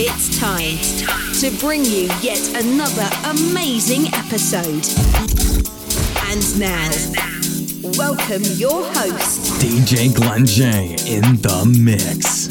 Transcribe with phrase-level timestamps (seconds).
[0.00, 0.78] It's time,
[1.40, 4.86] to bring you yet another amazing episode.
[6.30, 6.88] And now,
[7.98, 12.46] welcome your host, DJ Glen J, in the mix.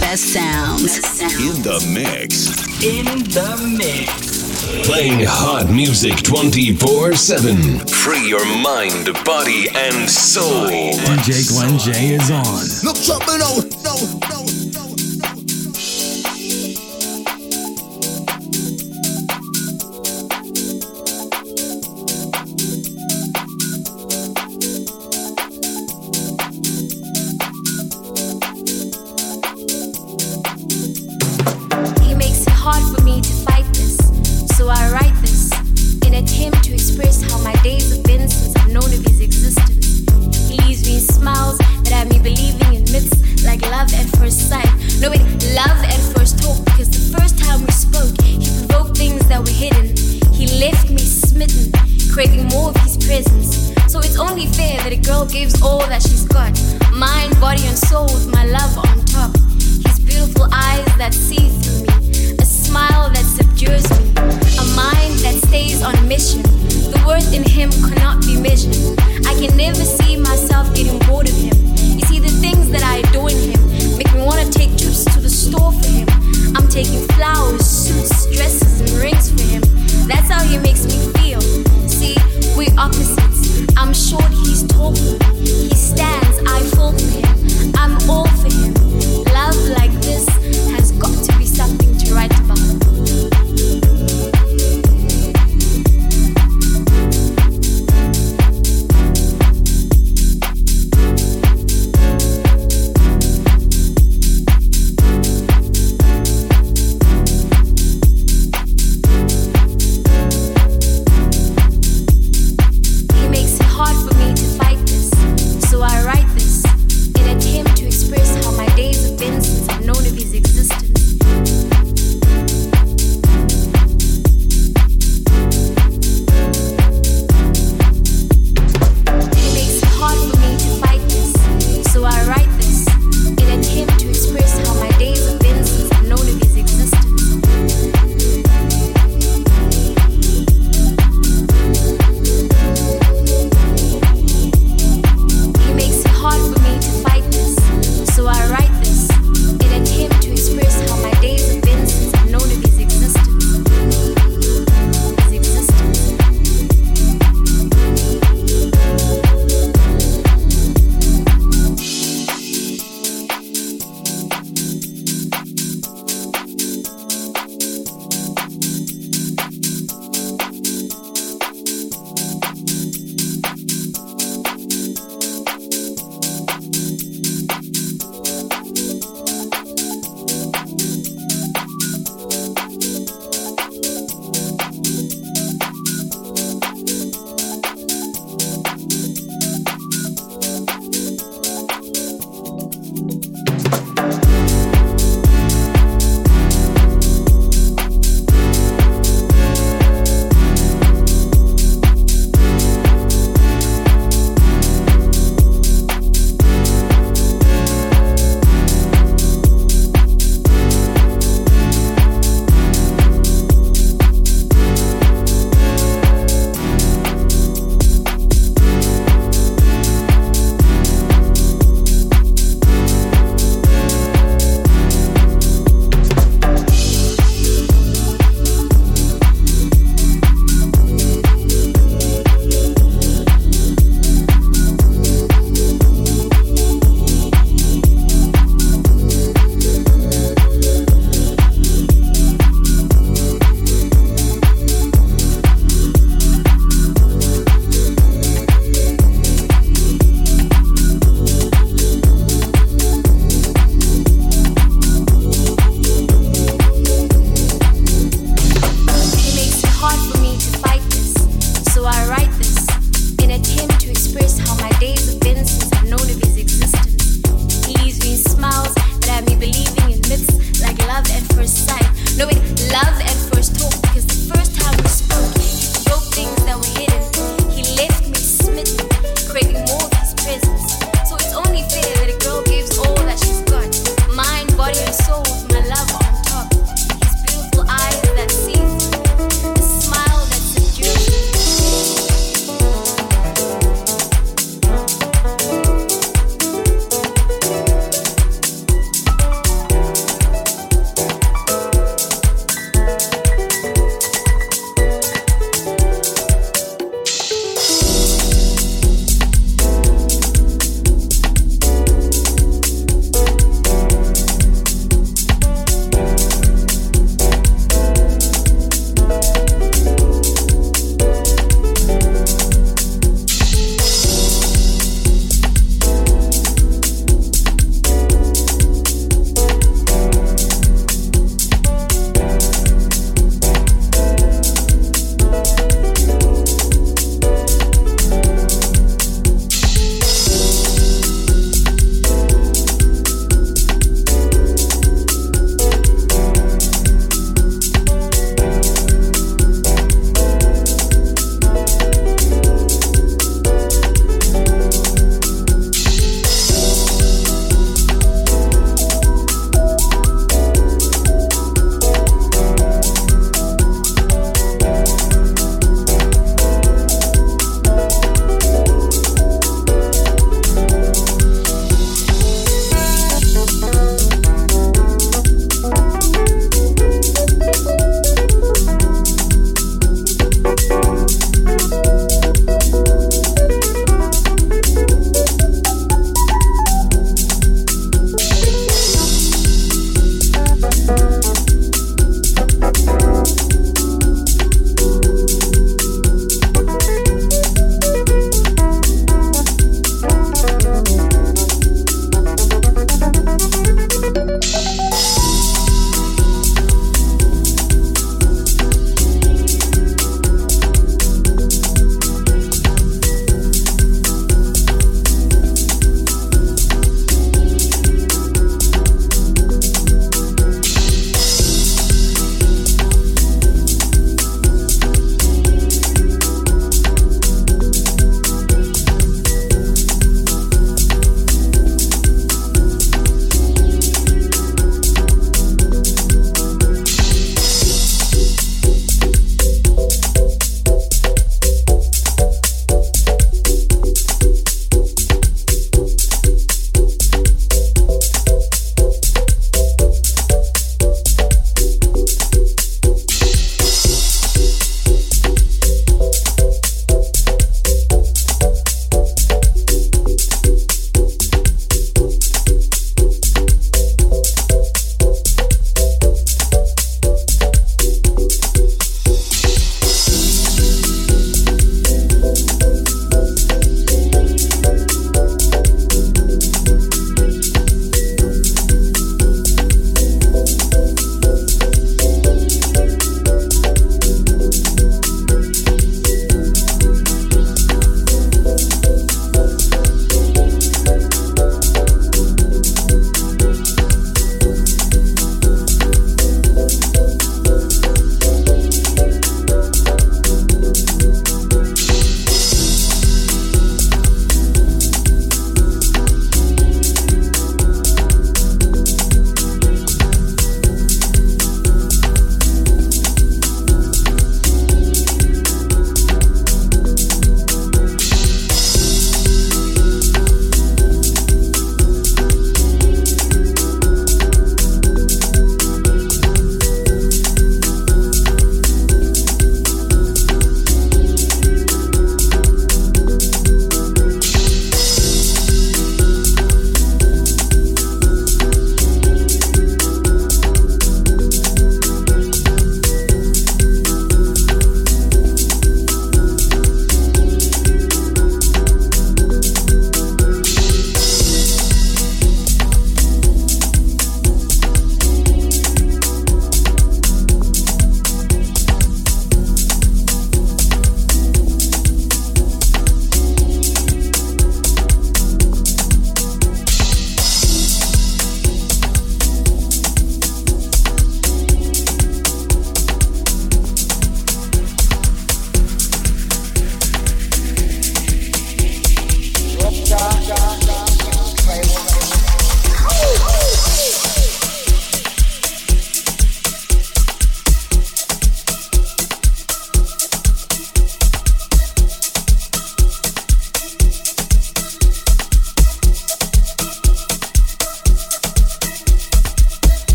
[0.00, 0.82] Best sounds.
[0.82, 1.34] Best sounds.
[1.38, 2.50] In the mix.
[2.82, 4.84] In the mix.
[4.84, 7.86] Playing hot music 24 7.
[7.86, 10.66] Free your mind, body, and soul.
[10.66, 12.66] DJ Glen J is on.
[12.82, 14.33] No trouble, no, no, no.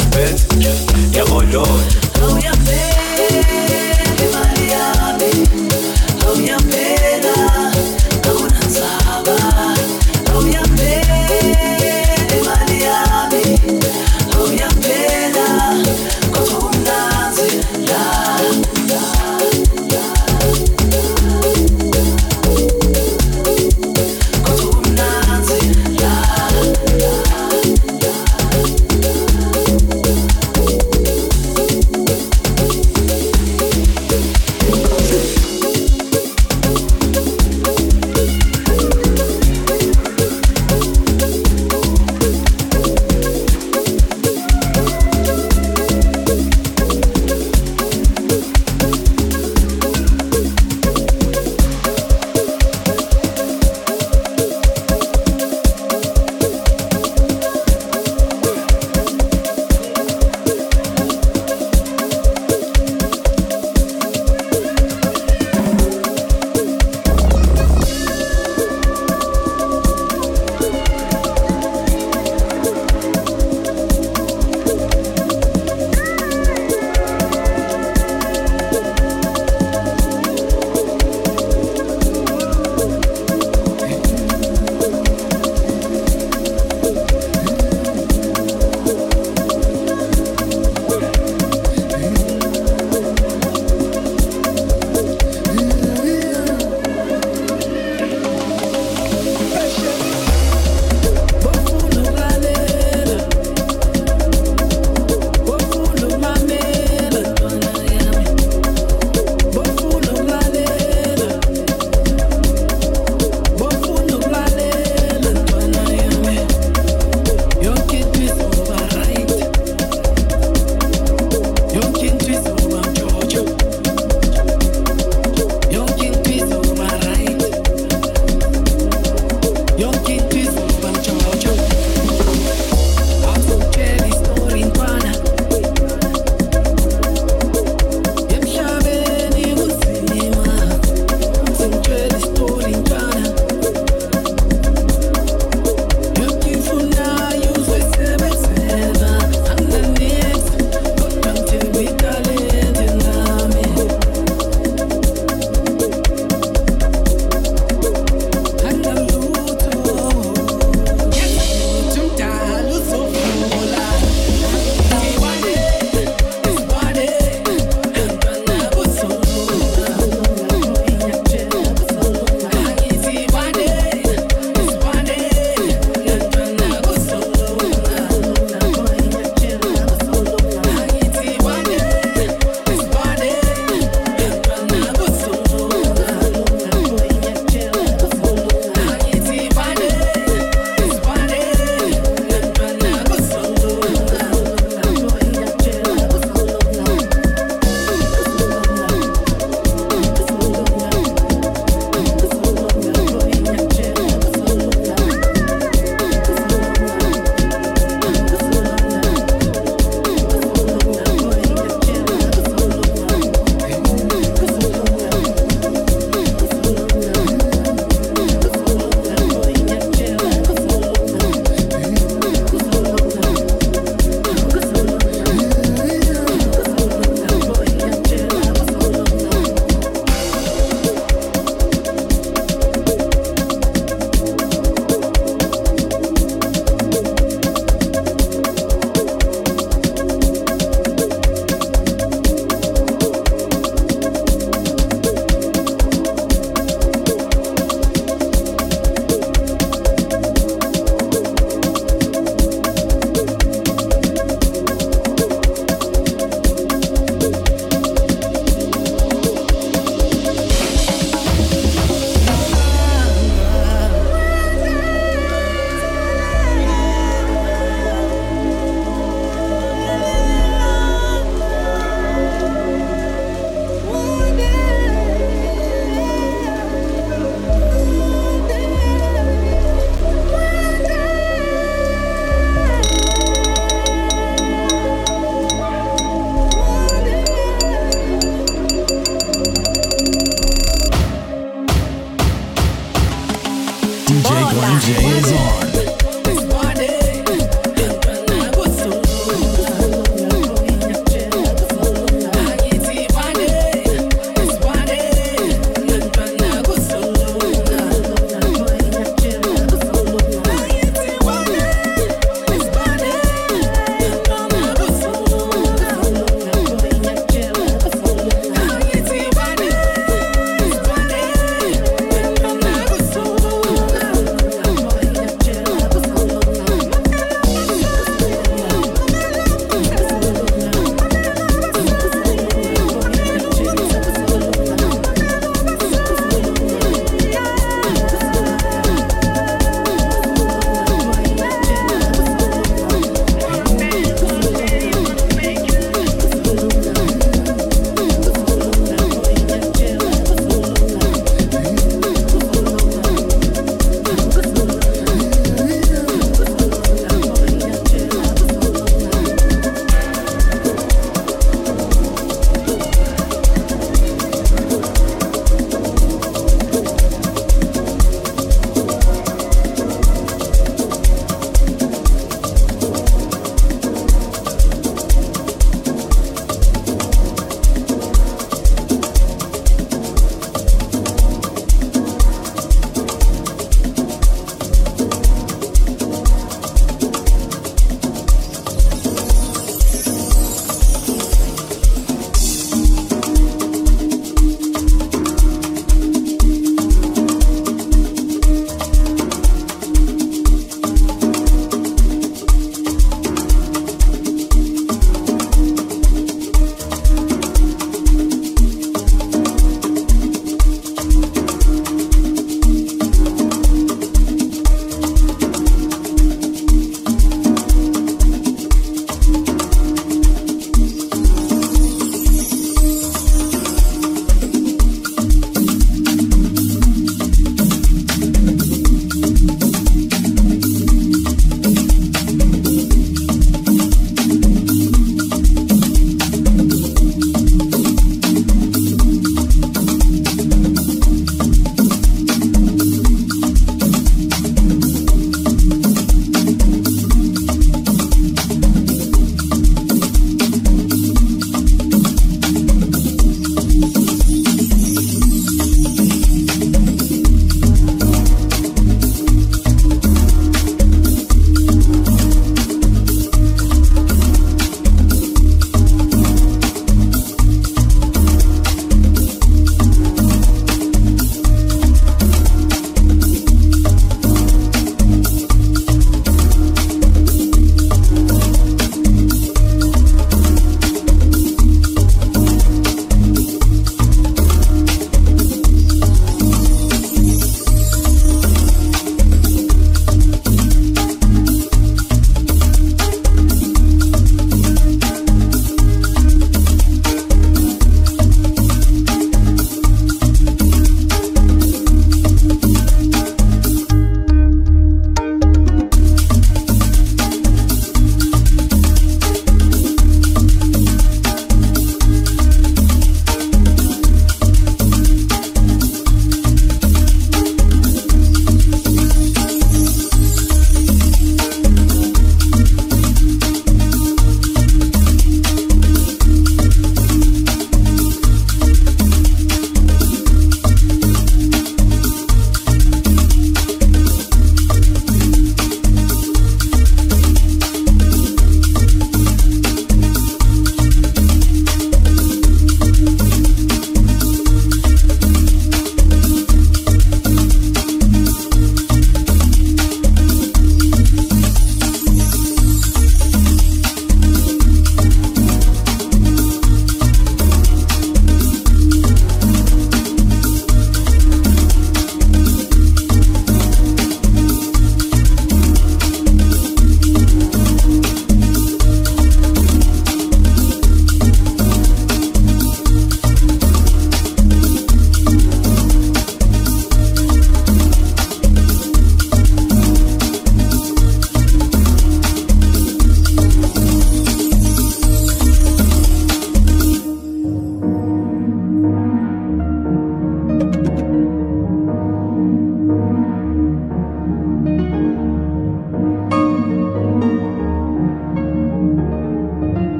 [0.00, 0.46] ama-Mercedes Benz
[1.14, 1.80] Yabo dodo
[2.22, 3.99] Ay.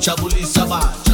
[0.00, 1.07] Chabuliça bate.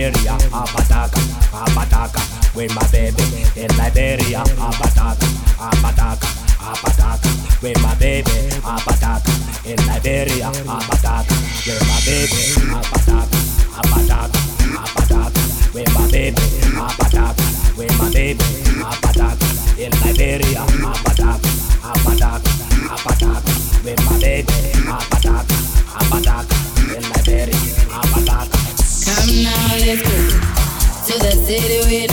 [0.00, 1.20] Liberia, Abadaka,
[1.52, 2.20] Abadaka.
[2.56, 3.22] With my baby
[3.54, 5.28] in Liberia, Abadaka,
[5.60, 7.28] Abadaka, Abadaka.
[7.62, 8.30] With my baby,
[8.64, 9.32] Abadaka
[9.66, 11.36] in Liberia, Abadaka.
[11.66, 12.40] With my baby,
[12.72, 13.38] Abadaka,
[13.76, 14.40] Abadaka,
[14.80, 15.74] Abadaka.
[15.74, 16.46] With my baby,
[16.80, 17.76] Abadaka.
[17.76, 18.44] With my baby,
[18.80, 19.48] Abadaka
[19.78, 21.39] in Liberia, Abadaka.
[31.50, 32.09] city with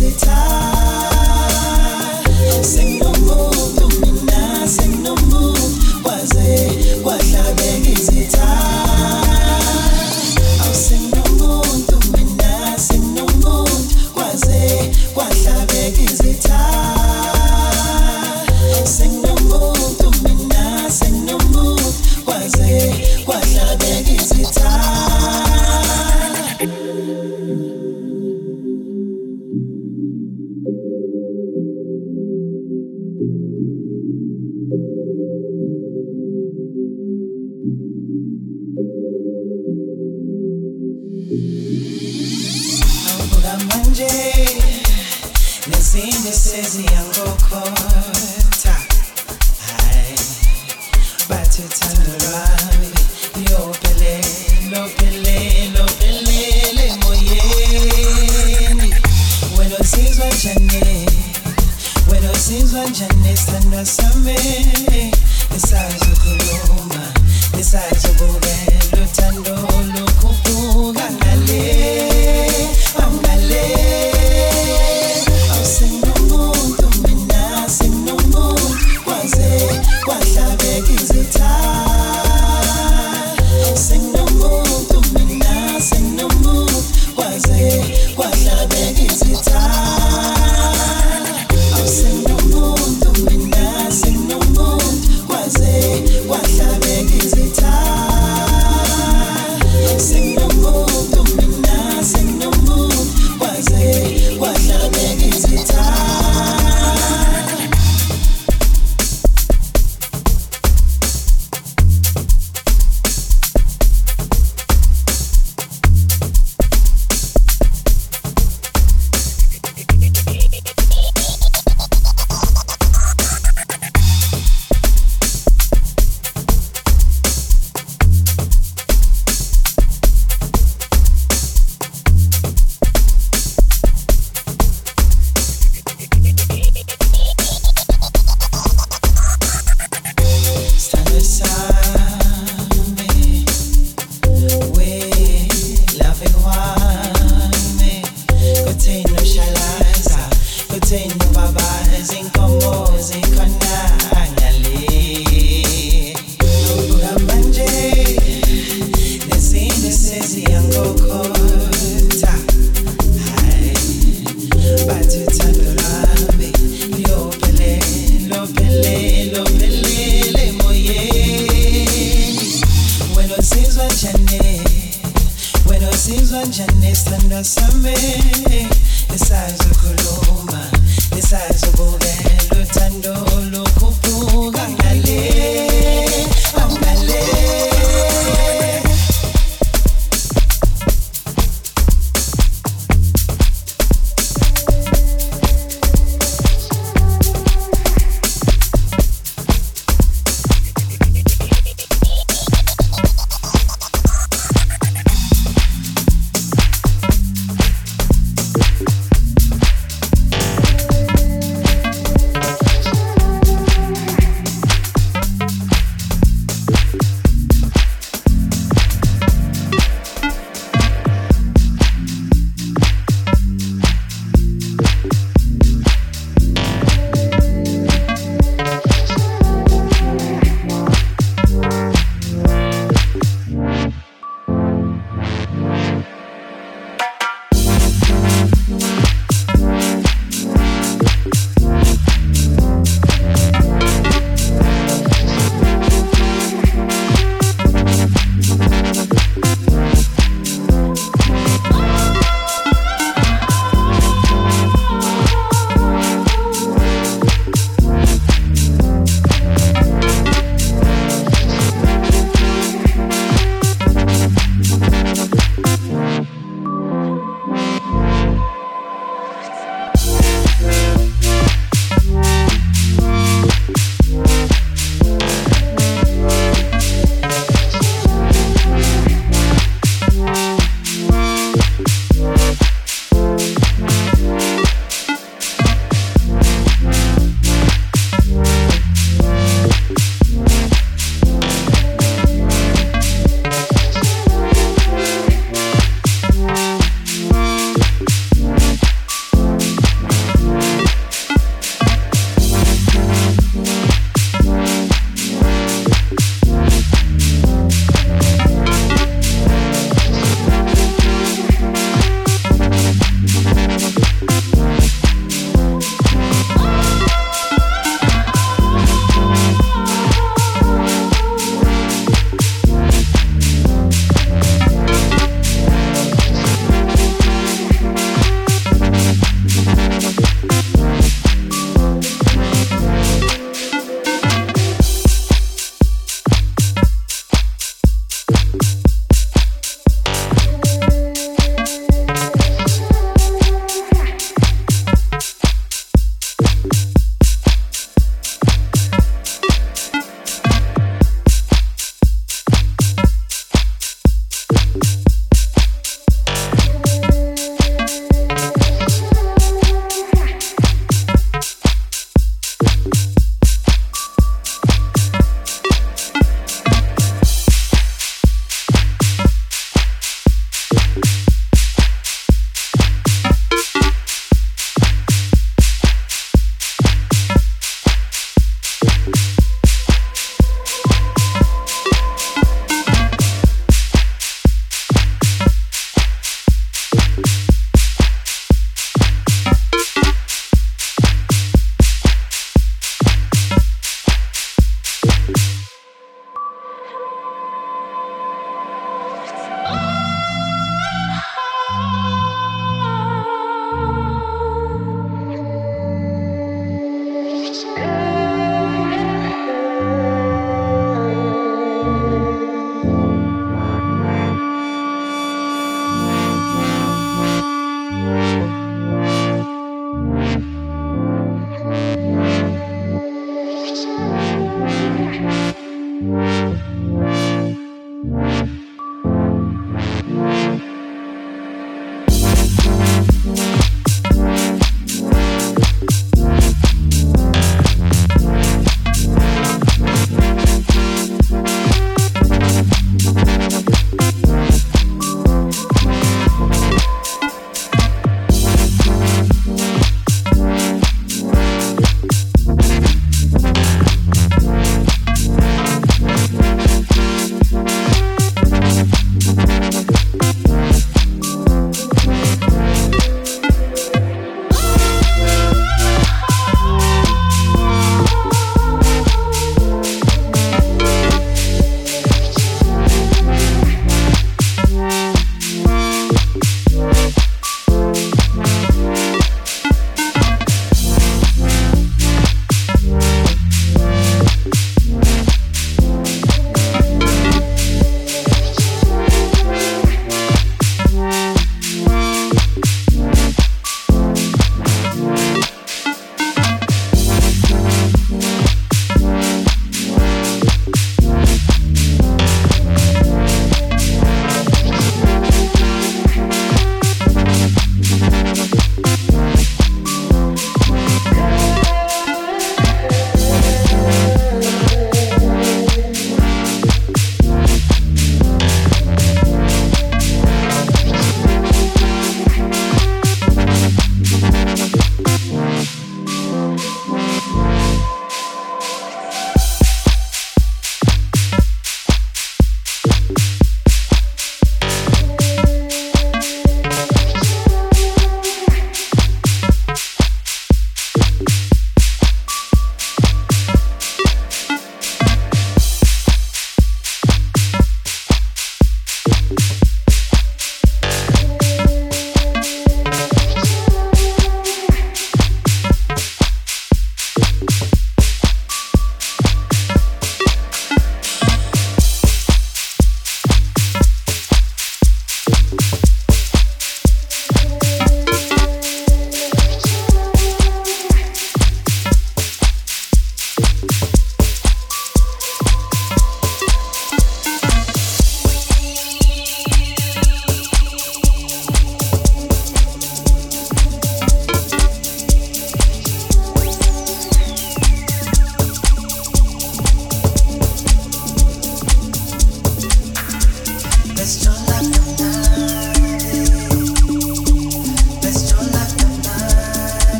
[0.00, 0.49] easy time.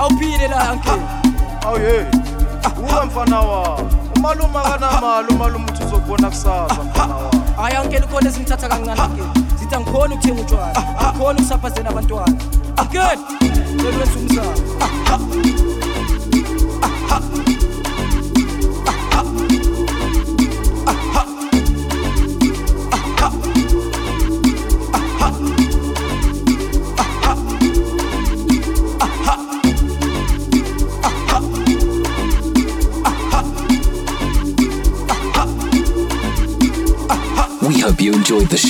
[0.00, 1.02] Awuphile la uncle.
[1.66, 2.06] awuye
[2.82, 3.78] uwe mfana wa
[4.16, 9.42] umalume akanamali umalume uthi uzokubona kusasa mfana wa Hayi uncle khona esingithatha kancane uncle.
[9.58, 10.76] Sithi angikhona ukuthenga utshwala.
[10.98, 12.36] Angikhona ukusaphazela abantwana.
[12.82, 13.18] Uncle,
[13.74, 14.06] ngikwenza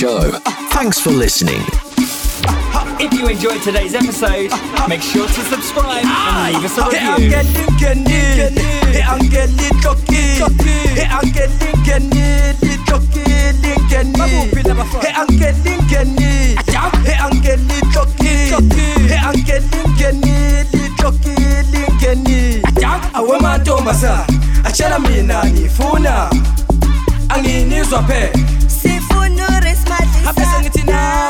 [0.01, 0.31] show.
[0.73, 1.61] Thanks for listening.
[2.97, 4.49] If you enjoyed today's episode,
[4.89, 7.37] make sure to subscribe and leave us a Hey review.
[7.37, 8.05] uncle Lincoln,
[8.89, 10.09] hey uncle Lincoln,
[10.97, 11.11] hey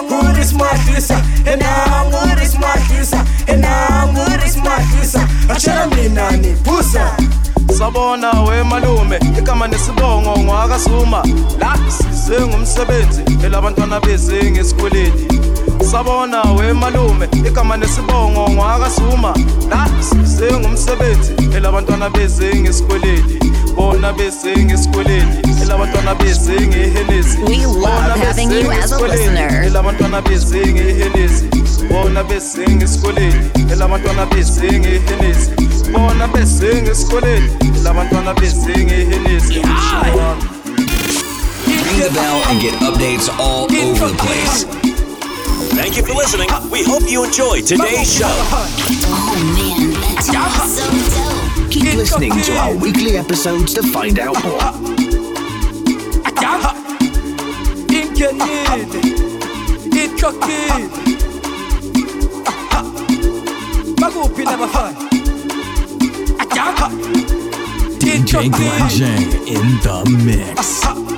[0.08, 1.16] good is my visa,
[1.48, 5.20] and how good is my visa, and how good is my visa.
[5.50, 7.16] Achela mina nibusa.
[7.78, 11.24] Sabona we malume igama nesibongo ngwakazuma
[11.60, 15.28] la size ngumsebenzi elabantwana beze ngesikoleni
[15.92, 17.28] sabona we malume.
[17.48, 19.36] Igama nesibongo ngwakazuma
[19.70, 20.48] la size
[21.58, 23.40] elabantwana beze ngesikweleti.
[23.76, 25.50] Bona beze ngesikweleti.
[25.62, 27.38] Elabantwana beze ngehelezi.
[27.44, 29.64] We love having you as a listener.
[29.66, 31.46] elabantwana beze ngehelezi.
[31.90, 33.62] Bona beze ngesikweleti.
[33.72, 35.52] Elabantwana beze ngehelezi.
[35.92, 37.68] Bona beze ngesikweleti.
[37.80, 39.54] Elabantwana beze ngehelezi.
[41.84, 44.81] Ring the bell and get updates all over the place.
[45.82, 46.48] Thank you for listening.
[46.70, 48.30] We hope you enjoyed today's show.
[51.72, 54.60] Keep listening to our weekly episodes to find out more.
[57.90, 58.92] Inkenid
[59.90, 60.92] Ikokid
[63.98, 65.10] Bakuphi labafana
[67.98, 69.06] DJ Glen J
[69.52, 71.11] in the mix.